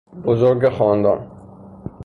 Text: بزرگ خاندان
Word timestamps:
بزرگ 0.23 0.69
خاندان 0.69 1.31